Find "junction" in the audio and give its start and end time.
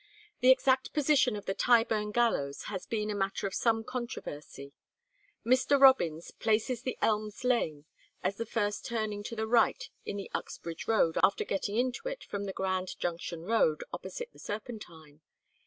12.99-13.43